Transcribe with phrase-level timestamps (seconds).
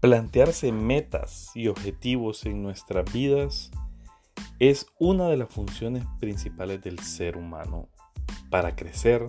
[0.00, 3.72] Plantearse metas y objetivos en nuestras vidas
[4.60, 7.88] es una de las funciones principales del ser humano
[8.48, 9.26] para crecer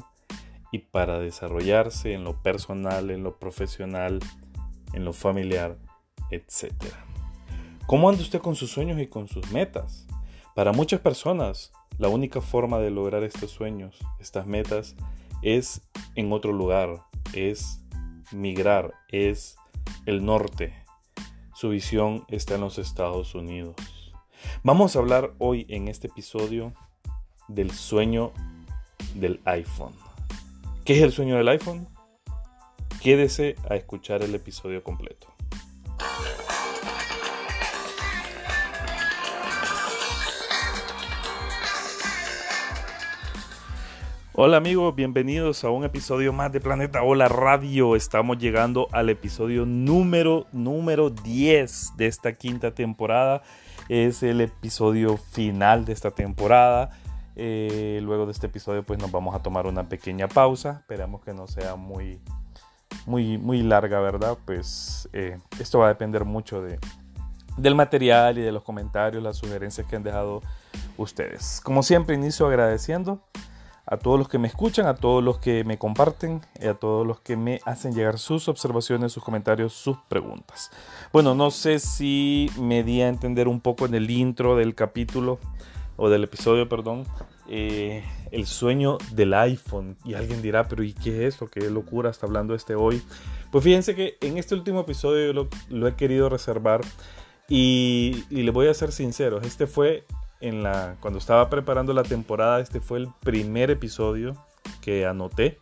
[0.72, 4.20] y para desarrollarse en lo personal, en lo profesional,
[4.94, 5.80] en lo familiar,
[6.30, 6.72] etc.
[7.88, 10.06] ¿Cómo anda usted con sus sueños y con sus metas?
[10.54, 14.96] Para muchas personas, la única forma de lograr estos sueños, estas metas,
[15.42, 15.82] es
[16.14, 17.02] en otro lugar,
[17.34, 17.84] es
[18.32, 19.56] migrar, es
[20.06, 20.74] el norte.
[21.54, 23.76] Su visión está en los Estados Unidos.
[24.64, 26.74] Vamos a hablar hoy en este episodio
[27.48, 28.32] del sueño
[29.16, 29.94] del iPhone.
[30.86, 31.88] ¿Qué es el sueño del iPhone?
[33.02, 35.28] Quédese a escuchar el episodio completo.
[44.42, 47.98] Hola amigos, bienvenidos a un episodio más de Planeta Hola Radio.
[47.98, 53.42] Estamos llegando al episodio número, número 10 de esta quinta temporada.
[53.90, 56.92] Es el episodio final de esta temporada.
[57.36, 60.78] Eh, luego de este episodio pues nos vamos a tomar una pequeña pausa.
[60.80, 62.22] Esperamos que no sea muy,
[63.06, 64.38] muy, muy larga, ¿verdad?
[64.46, 66.80] Pues eh, esto va a depender mucho de,
[67.58, 70.40] del material y de los comentarios, las sugerencias que han dejado
[70.96, 71.60] ustedes.
[71.62, 73.22] Como siempre, inicio agradeciendo
[73.92, 77.08] a todos los que me escuchan, a todos los que me comparten y a todos
[77.08, 80.70] los que me hacen llegar sus observaciones, sus comentarios, sus preguntas.
[81.12, 85.40] Bueno, no sé si me di a entender un poco en el intro del capítulo
[85.98, 87.06] o del episodio, perdón,
[87.48, 89.98] eh, el sueño del iPhone.
[90.06, 91.48] Y alguien dirá, pero ¿y qué es eso?
[91.48, 93.02] ¿Qué locura está hablando este hoy?
[93.52, 96.82] Pues fíjense que en este último episodio yo lo, he querido reservar
[97.48, 100.06] y, y le voy a ser sincero, este fue
[100.40, 104.36] en la, cuando estaba preparando la temporada, este fue el primer episodio
[104.82, 105.60] que anoté.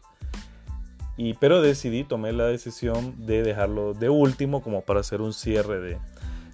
[1.16, 5.80] Y, pero decidí, tomé la decisión de dejarlo de último como para hacer un cierre
[5.80, 5.98] de,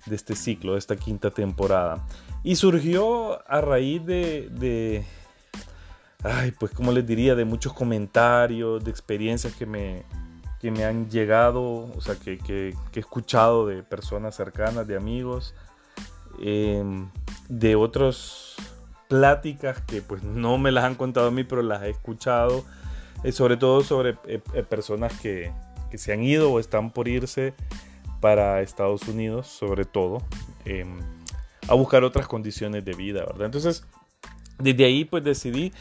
[0.06, 2.06] de este ciclo, de esta quinta temporada.
[2.44, 5.06] Y surgió a raíz de, de,
[6.24, 10.04] ay, pues como les diría, de muchos comentarios, de experiencias que me,
[10.62, 14.96] que me han llegado, o sea, que, que, que he escuchado de personas cercanas, de
[14.96, 15.54] amigos,
[16.40, 17.10] Em,
[17.50, 18.56] de otras
[19.08, 22.66] pláticas que pues no me las han contado a mí, pero las he escuchado,
[23.24, 25.52] eh, sobre todo sobre eh, eh, personas que,
[25.92, 27.54] que, se han ido o están por irse
[28.22, 30.24] para Estados Unidos, sobre todo,
[30.66, 31.00] em,
[31.68, 33.46] a buscar otras condiciones de vida, ¿verdad?
[33.46, 33.86] Entonces,
[34.58, 35.72] desde ahí pues decidí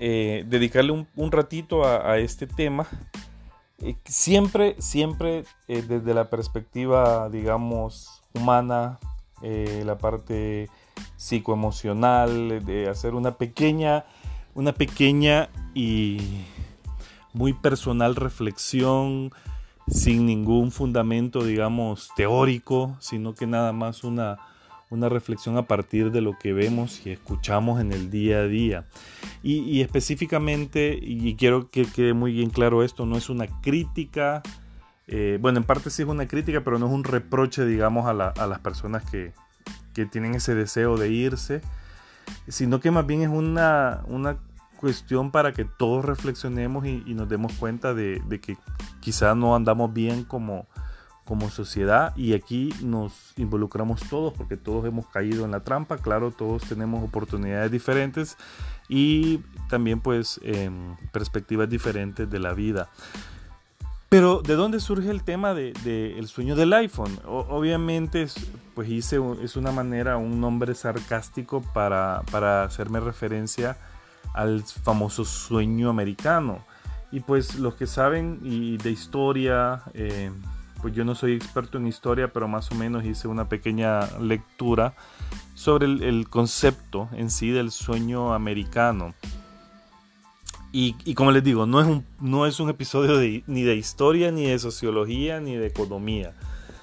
[0.00, 2.88] dedicarle un, ratito a, este tema.
[4.04, 8.98] siempre, siempre desde la perspectiva, digamos, humana,
[9.42, 10.68] eh, la parte
[11.16, 14.04] psicoemocional, de hacer una pequeña,
[14.54, 16.18] una pequeña y
[17.32, 19.30] muy personal reflexión
[19.88, 24.38] sin ningún fundamento, digamos, teórico, sino que nada más una,
[24.90, 28.86] una reflexión a partir de lo que vemos y escuchamos en el día a día.
[29.42, 34.42] Y, específicamente, y quiero que quede muy bien claro esto, no es una crítica
[35.08, 38.14] eh, bueno, en parte sí es una crítica, pero no es un reproche, digamos, a,
[38.14, 39.32] las personas que,
[40.10, 41.60] tienen ese deseo de irse,
[42.48, 44.38] sino que más bien es una, una
[44.82, 48.56] cuestión para que todos reflexionemos y, nos demos cuenta de, que
[49.00, 50.66] quizá no andamos bien como,
[51.24, 56.30] como sociedad y aquí nos involucramos todos porque todos hemos caído en la trampa, claro,
[56.30, 58.36] todos tenemos oportunidades diferentes
[58.88, 59.38] y
[59.68, 62.88] también pues em, perspectivas diferentes de la vida.
[64.12, 67.18] Pero ¿de dónde surge el tema del de, el sueño del iPhone?
[67.24, 68.34] obviamente es,
[68.74, 73.78] pues hice, es una manera, un nombre sarcástico para, para hacerme referencia
[74.34, 76.62] al famoso sueño americano.
[77.10, 80.30] Y pues los que saben y de historia, eh,
[80.82, 84.92] pues yo no soy experto en historia, pero más o menos hice una pequeña lectura
[85.54, 89.14] sobre el, el concepto en sí del sueño americano.
[90.74, 94.46] Y, como les digo, no es un, no es un episodio ni de historia, ni
[94.46, 96.32] de sociología, ni de economía,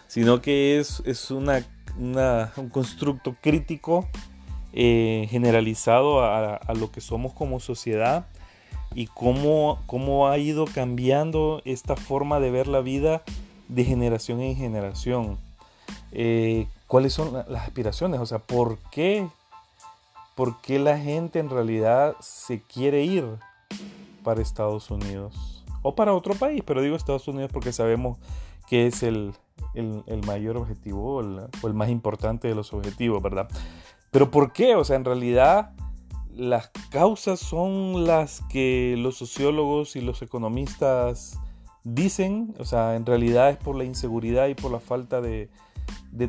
[0.07, 1.65] sino que es, es una,
[1.97, 4.07] un constructo crítico
[4.73, 8.27] eh, generalizado a, lo que somos como sociedad
[8.93, 13.23] y cómo, cómo ha ido cambiando esta forma de ver la vida
[13.69, 15.39] de generación en generación.
[16.11, 18.19] Eh, ¿Cuáles son las aspiraciones?
[18.19, 19.27] O sea, ¿por qué,
[20.35, 23.25] ¿por qué la gente en realidad se quiere ir?
[24.29, 28.19] Para Estados Unidos o para otro país, pero digo Estados Unidos porque sabemos
[28.67, 29.33] que es el,
[29.73, 33.49] el, mayor objetivo o el, o el, más importante de los objetivos, ¿verdad?
[34.11, 34.75] Pero ¿por qué?
[34.75, 35.71] O sea, en realidad
[36.31, 41.39] las causas son las que los sociólogos y los economistas
[41.83, 45.49] dicen, o sea, en realidad es por la inseguridad y por la falta de,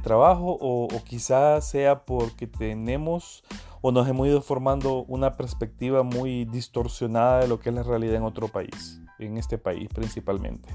[0.02, 3.44] trabajo o, o quizás sea porque tenemos
[3.82, 8.16] o nos hemos ido formando una perspectiva muy distorsionada de lo que es la realidad
[8.16, 10.68] en otro país, en este país principalmente.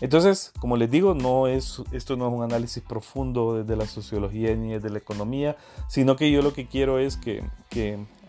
[0.00, 4.54] Entonces, como les digo, no es, esto no es un análisis profundo desde la sociología
[4.54, 5.56] ni desde la economía,
[5.88, 7.44] sino que yo lo que quiero es que,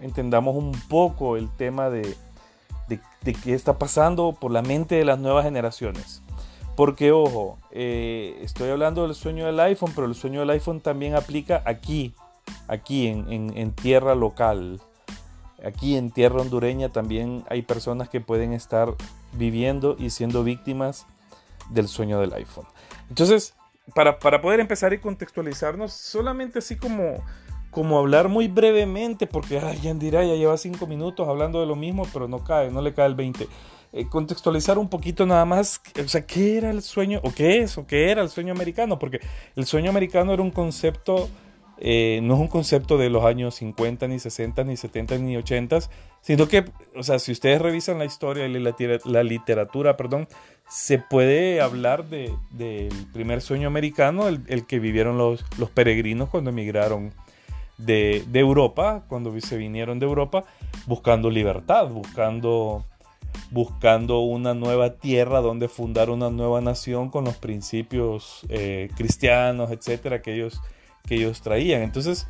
[0.02, 2.16] entendamos un poco el tema de,
[2.88, 6.22] de, qué está pasando por la mente de las nuevas generaciones.
[6.76, 11.16] Porque, ojo, eh, estoy hablando del sueño del iPhone, pero el sueño del iPhone también
[11.16, 12.14] aplica aquí,
[12.68, 14.82] aquí en, tierra local.
[15.66, 18.94] Aquí en tierra hondureña también hay personas que pueden estar
[19.34, 21.08] viviendo y siendo víctimas
[21.70, 22.68] del sueño del iPhone.
[23.10, 23.56] Entonces,
[23.96, 27.24] para, poder empezar y contextualizarnos, solamente así como,
[27.72, 32.06] como hablar muy brevemente, porque ay, dirá ya lleva cinco minutos hablando de lo mismo,
[32.14, 33.48] pero no cae, no le cae el 20.
[33.94, 37.78] Eh, contextualizar un poquito nada más, o sea, ¿qué era el sueño, o qué es,
[37.78, 39.00] o qué era el sueño americano?
[39.00, 39.22] Porque
[39.56, 41.30] el sueño americano era un concepto
[41.80, 45.80] eh, no es un concepto de los años 50, ni 60, ni 70, ni 80,
[46.22, 46.66] sino que,
[46.96, 50.28] o sea, si ustedes revisan la historia y la, literatura, perdón,
[50.68, 55.44] se puede hablar del primer sueño americano, el, que vivieron los,
[55.74, 57.14] peregrinos cuando emigraron
[57.78, 60.46] de, de, Europa, cuando se vinieron de Europa,
[60.88, 62.86] buscando libertad, buscando,
[63.52, 70.24] buscando una nueva tierra donde fundar una nueva nación con los principios eh, cristianos, etcétera,
[70.24, 70.60] que ellos
[71.08, 71.82] que ellos traían.
[71.82, 72.28] Entonces,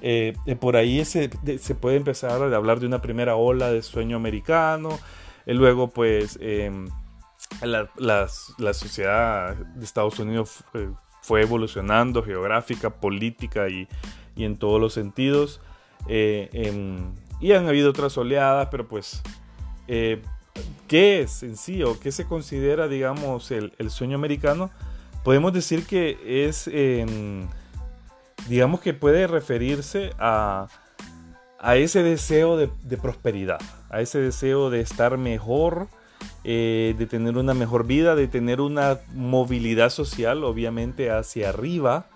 [0.00, 4.16] eh, por ahí se, se, puede empezar a hablar de una primera ola de sueño
[4.16, 4.98] americano.
[5.46, 6.88] Y luego, pues, em,
[7.62, 10.62] la, la, sociedad de Estados Unidos
[11.22, 13.88] fue, evolucionando geográfica, política y,
[14.36, 15.60] y, en todos los sentidos.
[16.06, 19.22] Eh, em, y han habido otras oleadas, pero pues,
[19.86, 20.22] eh,
[20.86, 24.70] ¿qué es en sí o qué se considera, digamos, el, el sueño americano?
[25.24, 27.48] Podemos decir que es em,
[28.48, 30.68] digamos que puede referirse a,
[31.74, 33.60] ese deseo de, prosperidad,
[33.90, 35.88] a ese deseo de estar mejor,
[36.44, 42.06] eh, de tener una mejor vida, de tener una movilidad social, obviamente, hacia arriba.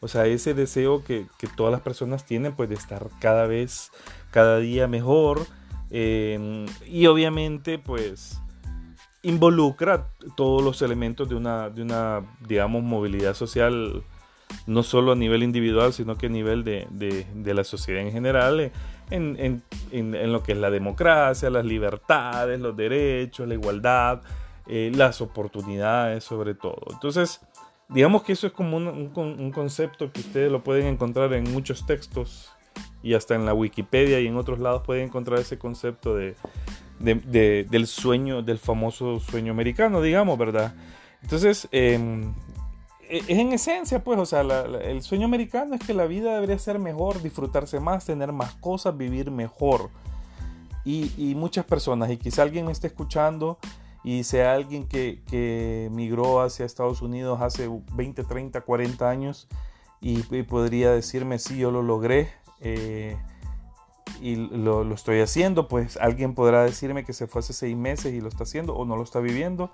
[0.00, 1.26] O sea, ese deseo que,
[1.56, 3.90] todas las personas tienen, pues de estar cada vez,
[4.30, 5.46] cada día mejor.
[5.90, 8.40] Em, y obviamente, pues
[9.22, 14.02] involucra todos los elementos de una, de una digamos, movilidad social
[14.66, 18.72] no solo a nivel individual, sino que a nivel de, la sociedad en general, eh,
[19.10, 24.22] en, lo que es la democracia, las libertades, los derechos, la igualdad,
[24.66, 26.82] eh, las oportunidades sobre todo.
[26.90, 27.40] Entonces,
[27.88, 32.50] digamos que eso es como un, concepto que ustedes lo pueden encontrar en muchos textos
[33.02, 36.36] y hasta en la Wikipedia y en otros lados pueden encontrar ese concepto de,
[37.00, 40.74] del sueño, del famoso sueño americano, digamos, ¿verdad?
[41.22, 42.34] Entonces, em,
[43.10, 46.78] es en esencia, pues, o sea, el sueño americano es que la vida debería ser
[46.78, 49.90] mejor, disfrutarse más, tener más cosas, vivir mejor.
[50.84, 53.58] Y, muchas personas, y quizá alguien me esté escuchando
[54.02, 59.48] y sea alguien que, migró hacia Estados Unidos hace 20, 30, 40 años
[60.00, 62.30] y, podría decirme, sí, yo lo logré
[62.60, 63.16] eh,
[64.20, 68.14] y lo, lo, estoy haciendo, pues alguien podrá decirme que se fue hace seis meses
[68.14, 69.70] y lo está haciendo o no lo está viviendo.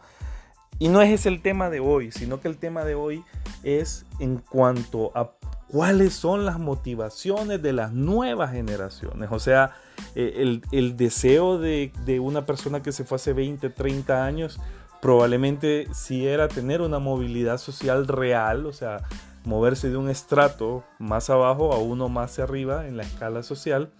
[0.78, 3.24] Y no es ese el tema de hoy, sino que el tema de hoy
[3.62, 5.32] es en cuanto a
[5.68, 9.30] cuáles son las motivaciones de las nuevas generaciones.
[9.32, 9.72] O sea,
[10.14, 11.90] eh, el, deseo de,
[12.20, 14.60] una persona que se fue hace 20, 30 años,
[15.00, 19.02] probablemente si era tener una movilidad social real, o sea,
[19.44, 23.90] moverse de un estrato más abajo a uno más arriba en la escala social.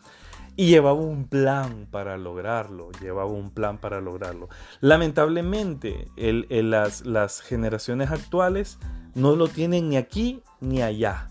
[0.57, 4.49] Y llevaba un plan para lograrlo, llevaba un plan para lograrlo.
[4.81, 8.79] Lamentablemente, las, las generaciones actuales
[9.15, 11.29] no lo tienen ni aquí ni allá.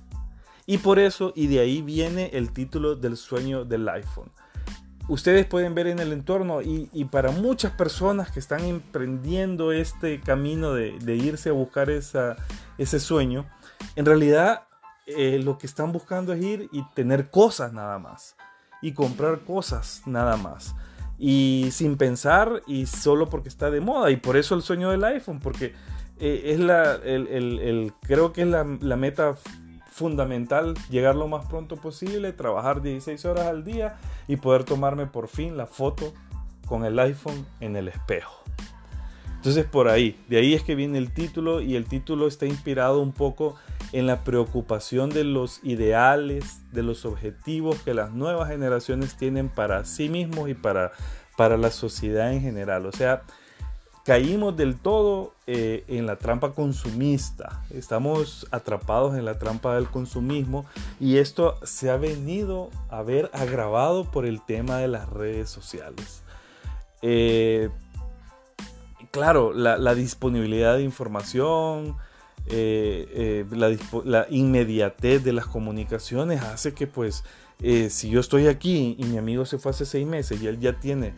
[0.68, 4.32] Y por eso, y de ahí viene el título del sueño del iPhone.
[5.08, 10.74] Ustedes pueden ver en el entorno y, para muchas personas que están emprendiendo este camino
[10.74, 12.36] de, irse a buscar esa,
[12.80, 13.46] ese sueño,
[13.96, 14.64] en realidad
[15.06, 18.36] eh, lo que están buscando es ir y tener cosas nada más
[18.82, 20.76] y comprar cosas nada más.
[21.18, 24.12] Y sin pensar y solo porque está de moda.
[24.12, 25.74] Y por eso el sueño del iPhone, porque
[26.20, 29.36] eh, es la, el, creo que es la, la, meta
[29.92, 35.28] fundamental, llegar lo más pronto posible, trabajar 16 horas al día y poder tomarme por
[35.28, 36.14] fin la foto
[36.68, 38.44] con el iPhone en el espejo.
[39.36, 43.00] Entonces por ahí, de ahí es que viene el título y el título está inspirado
[43.00, 43.56] un poco
[43.96, 49.86] en la preocupación de los ideales, de los objetivos que las nuevas generaciones tienen para
[49.86, 50.92] sí mismos y para,
[51.38, 52.86] para la sociedad en general.
[52.88, 53.24] O sea,
[54.04, 57.64] caímos del todo eh, en la trampa consumista.
[57.70, 60.66] Estamos atrapados en la trampa del consumismo
[61.00, 66.22] y esto se ha venido a ver agravado por el tema de las redes sociales.
[67.02, 67.70] Eh,
[69.12, 71.96] claro, la, disponibilidad de información,
[72.48, 77.24] eh, la, la, inmediatez de las comunicaciones hace que pues
[77.90, 80.74] si yo estoy aquí y mi amigo se fue hace seis meses y él ya
[80.80, 81.14] tiene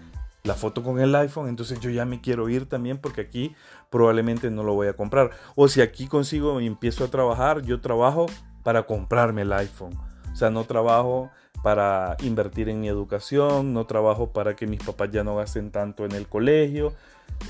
[0.48, 3.54] la foto con el iPhone, entonces yo ya me quiero ir también porque aquí
[3.90, 5.32] probablemente no lo voy a comprar.
[5.56, 8.26] O si aquí consigo y empiezo a trabajar, yo trabajo
[8.64, 9.94] para comprarme el iPhone.
[10.32, 11.30] O sea, no trabajo
[11.64, 16.06] para invertir en mi educación, no trabajo para que mis papás ya no gasten tanto
[16.06, 16.94] en el colegio.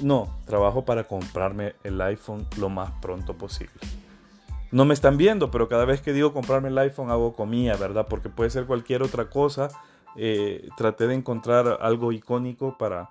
[0.01, 3.73] No, trabajo para comprarme el iPhone lo más pronto posible.
[4.71, 8.07] No me están viendo, pero cada vez que digo comprarme el iPhone hago comida, ¿verdad?
[8.09, 9.69] Porque puede ser cualquier otra cosa
[10.19, 13.09] eh, traté de encontrar algo icónico para,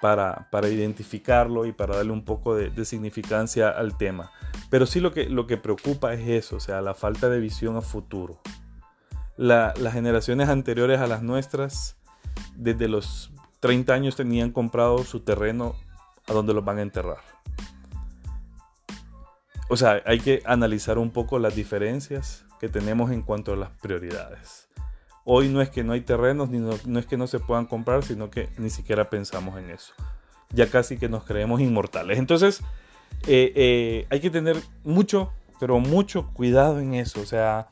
[0.00, 4.30] para, para, identificarlo y para darle un poco de, significancia al tema.
[4.70, 7.76] Pero sí lo que, lo que preocupa es eso, o sea, la falta de visión
[7.76, 8.40] a futuro.
[9.36, 11.96] las generaciones anteriores a las nuestras,
[12.54, 15.74] desde los 30 años tenían comprado su terreno
[16.26, 17.18] a donde los van a enterrar.
[19.68, 23.70] O sea, hay que analizar un poco las diferencias que tenemos en cuanto a las
[23.70, 24.68] prioridades.
[25.24, 28.04] Hoy no es que no hay terrenos, ni no, es que no se puedan comprar,
[28.04, 29.94] sino que ni siquiera pensamos en eso.
[30.50, 32.18] Ya casi que nos creemos inmortales.
[32.18, 32.60] Entonces,
[33.26, 37.22] eh, eh, hay que tener mucho, pero mucho cuidado en eso.
[37.22, 37.68] O sea,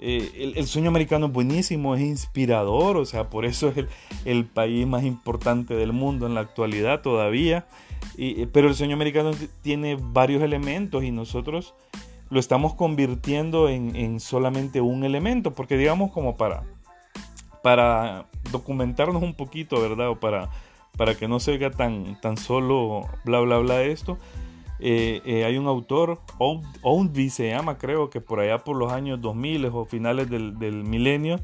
[0.00, 3.86] eh, el, sueño americano es buenísimo, es inspirador, o sea, por eso es
[4.24, 7.66] el, país más importante del mundo en la actualidad todavía.
[8.52, 9.30] Pero el sueño americano
[9.62, 11.74] tiene varios elementos y nosotros
[12.30, 16.64] lo estamos convirtiendo en, en solamente un elemento, porque digamos como para
[17.62, 20.10] para documentarnos un poquito, ¿verdad?
[20.10, 20.50] O para,
[20.96, 24.18] para que no se oiga tan, tan solo bla, bla, bla esto.
[24.80, 29.20] Eh, eh, hay un autor, Oundby se llama, creo que por allá por los años
[29.20, 31.40] 2000 o finales del, milenio,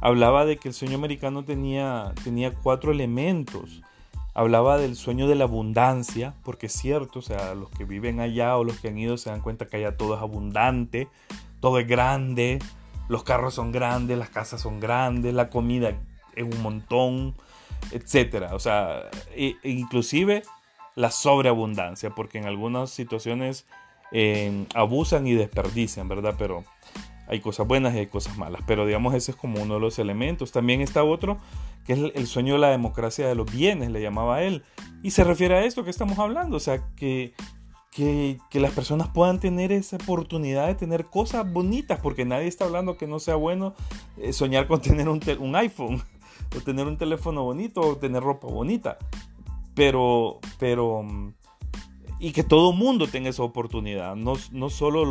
[0.00, 3.82] hablaba de que el sueño americano tenía, tenía cuatro elementos.
[4.34, 8.56] Hablaba del sueño de la abundancia, porque es cierto, o sea, los que viven allá
[8.56, 11.08] o los que han ido se dan cuenta que allá todo es abundante,
[11.60, 12.58] todo es grande,
[13.08, 15.92] los carros son grandes, las casas son grandes, la comida
[16.34, 17.34] es un montón,
[17.92, 18.54] etcétera.
[18.54, 20.42] O sea, e, inclusive
[20.96, 23.66] la sobreabundancia, porque en algunas situaciones
[24.12, 26.34] eh, abusan y desperdician, ¿verdad?
[26.38, 26.64] Pero
[27.26, 28.62] hay cosas buenas y hay cosas malas.
[28.66, 30.52] Pero digamos, ese es como uno de los elementos.
[30.52, 31.38] También está otro,
[31.84, 34.62] que es el sueño de la democracia de los bienes, le llamaba él.
[35.02, 37.34] Y se refiere a esto que estamos hablando, o sea, que
[37.94, 42.96] que, las personas puedan tener esa oportunidad de tener cosas bonitas, porque nadie está hablando
[42.96, 43.74] que no sea bueno
[44.16, 46.02] eh, soñar con tener un, un, iPhone,
[46.56, 48.98] o tener un teléfono bonito, o tener ropa bonita.
[49.74, 51.04] Pero, pero,
[52.18, 55.04] y que todo mundo tenga esa oportunidad, no, no solo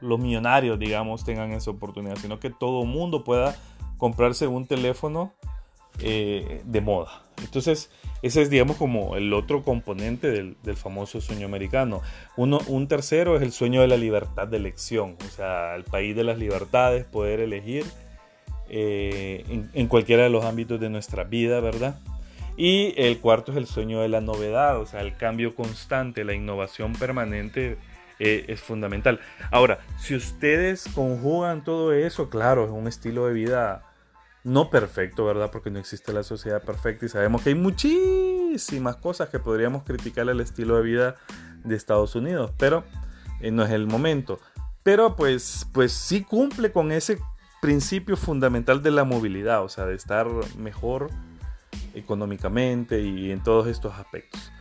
[0.00, 3.56] los millonarios, digamos, tengan esa oportunidad, sino que todo mundo pueda
[3.98, 5.32] comprarse un teléfono
[6.00, 7.22] eh, de moda.
[7.42, 7.90] Entonces,
[8.22, 12.00] ese es, digamos, como el otro componente del, famoso sueño americano.
[12.36, 16.16] Uno, un tercero es el sueño de la libertad de elección, o sea, el país
[16.16, 17.84] de las libertades, poder elegir
[18.68, 21.98] eh, en, cualquiera de los ámbitos de nuestra vida, ¿verdad?
[22.56, 26.34] Y el cuarto es el sueño de la novedad, o sea, el cambio constante, la
[26.34, 27.76] innovación permanente
[28.20, 29.20] eh, es fundamental.
[29.50, 33.82] Ahora, si ustedes conjugan todo eso, claro, es un estilo de vida
[34.44, 35.50] no perfecto, ¿verdad?
[35.50, 40.28] Porque no existe la sociedad perfecta y sabemos que hay muchísimas cosas que podríamos criticar
[40.28, 41.14] al estilo de vida
[41.64, 42.84] de Estados Unidos, pero
[43.40, 44.38] eh, no es el momento.
[44.82, 47.18] Pero pues, pues sí cumple con ese
[47.62, 50.26] principio fundamental de la movilidad, o sea, de estar
[50.58, 51.08] mejor
[51.94, 54.52] económicamente y en todos estos aspectos.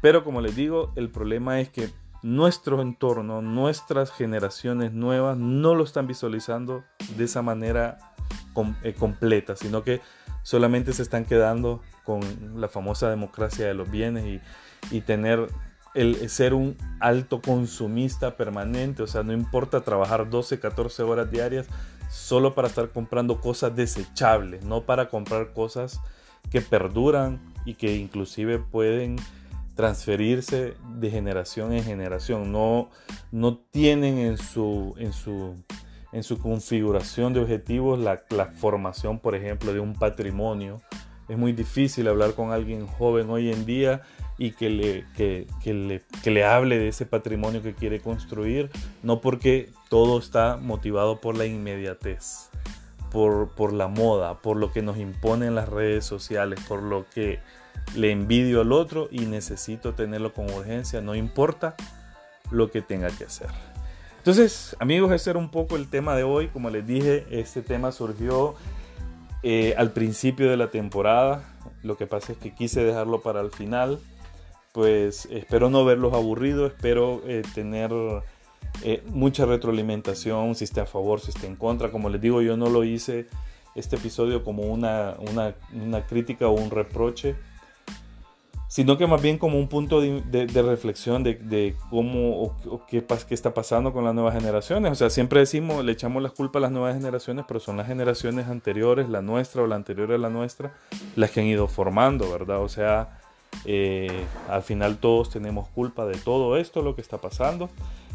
[0.00, 1.90] Pero como les digo, el problema es que
[2.22, 6.82] nuestro entorno, nuestras generaciones nuevas no lo están visualizando
[7.16, 7.98] de esa manera
[8.82, 10.00] eh, completa, sino que
[10.42, 12.20] solamente se están quedando con
[12.60, 14.40] la famosa democracia de los bienes
[14.90, 15.48] y, tener
[15.94, 21.66] el ser un alto consumista permanente, o sea, no importa trabajar 12, 14 horas diarias
[22.08, 26.00] solo para estar comprando cosas desechables, no para comprar cosas
[26.50, 29.16] que perduran y que inclusive pueden
[29.74, 32.90] transferirse de generación en generación, no,
[33.30, 35.54] no tienen en su, en su
[36.12, 40.80] en su configuración de objetivos la, formación, por ejemplo, de un patrimonio.
[41.28, 44.02] Es muy difícil hablar con alguien joven hoy en día
[44.38, 48.70] y que le, que, le, le hable de ese patrimonio que quiere construir,
[49.02, 52.48] no porque todo está motivado por la inmediatez,
[53.10, 57.40] por, por la moda, por lo que nos imponen las redes sociales, por lo que
[57.94, 61.74] le envidio al otro y necesito tenerlo con urgencia, no importa
[62.50, 63.50] lo que tenga que hacer.
[64.18, 66.48] Entonces, amigos, ese era un poco el tema de hoy.
[66.48, 68.56] Como les dije, este tema surgió
[69.42, 71.44] eh, al principio de la temporada.
[71.82, 73.98] Lo que pasa es que quise dejarlo para el final.
[74.72, 77.90] Pues espero no verlos aburridos, espero eh, tener
[78.84, 81.90] eh, mucha retroalimentación, si esté a favor, si esté en contra.
[81.90, 83.28] Como les digo, yo no lo hice
[83.74, 87.36] este episodio como una, una, una crítica o un reproche
[88.68, 93.54] sino que más bien como un punto de, reflexión de, cómo o, qué, qué, está
[93.54, 94.92] pasando con las nuevas generaciones.
[94.92, 97.86] O sea, siempre decimos, le echamos las culpas a las nuevas generaciones, pero son las
[97.86, 100.74] generaciones anteriores, la nuestra o la anterior a la nuestra,
[101.16, 102.62] las que han ido formando, ¿verdad?
[102.62, 103.18] O sea,
[103.64, 107.70] eh, al final todos tenemos culpa de todo esto, lo que está pasando,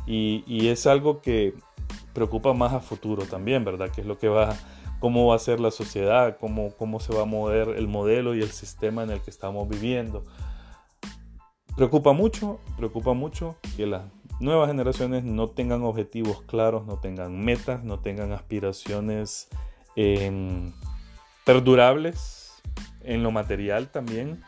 [0.06, 1.56] y, y es algo que
[2.14, 3.90] preocupa más a futuro también, ¿verdad?
[3.90, 4.56] Que es lo que va
[5.04, 8.42] cómo va a ser la sociedad, cómo, cómo se va a mover el modelo y
[8.42, 10.24] el sistema en el que estamos viviendo.
[11.76, 14.04] Preocupa mucho, preocupa mucho que las
[14.40, 19.50] nuevas generaciones no tengan objetivos claros, no tengan metas, no tengan aspiraciones
[19.98, 20.72] em,
[21.44, 22.54] perdurables
[23.02, 24.42] en lo material también.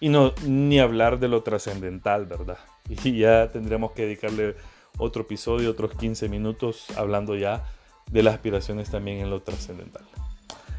[0.00, 2.58] Y no, ni hablar de lo trascendental, ¿verdad?
[3.04, 4.56] Y ya tendremos que dedicarle
[4.98, 7.62] otro episodio, otros 15 minutos hablando ya
[8.10, 10.04] de las aspiraciones también en lo trascendental.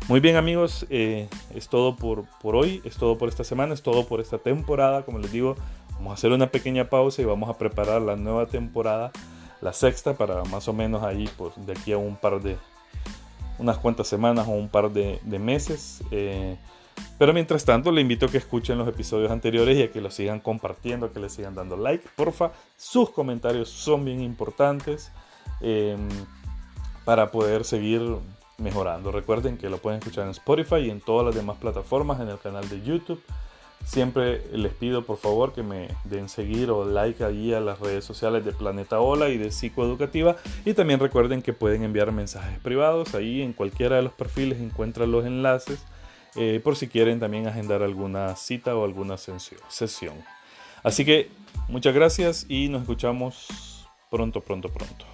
[0.10, 3.82] Muy bien amigos, eh, es todo por, por hoy, es todo por esta semana, es
[3.82, 5.04] todo por esta temporada.
[5.04, 5.56] Como les digo,
[5.94, 9.12] vamos a hacer una pequeña pausa y vamos a preparar la nueva temporada,
[9.62, 12.58] la sexta, para más o menos ahí, pues de aquí a un par de,
[13.60, 16.04] unas cuantas semanas o un par de, meses.
[16.12, 16.58] Eh,
[17.18, 20.14] pero mientras tanto, le invito a que escuchen los episodios anteriores y a que los
[20.14, 22.52] sigan compartiendo, que le sigan dando like, porfa.
[22.76, 25.12] Sus comentarios son bien importantes.
[25.62, 25.96] Eh,
[27.06, 28.02] para poder seguir
[28.58, 29.12] mejorando.
[29.12, 32.40] Recuerden que lo pueden escuchar en Spotify y en todas las demás plataformas, en el
[32.40, 33.22] canal de YouTube.
[33.86, 38.06] Siempre les pido por favor que me den seguir o like allí a las redes
[38.06, 40.38] sociales de Planeta Ola y de Psicoeducativa.
[40.64, 43.14] Y también recuerden que pueden enviar mensajes privados.
[43.14, 45.84] Ahí en cualquiera de los perfiles encuentran los enlaces
[46.36, 50.16] eh, por si quieren también agendar alguna cita o alguna sesión.
[50.82, 51.30] Así que
[51.68, 55.13] muchas gracias y nos escuchamos pronto, pronto, pronto.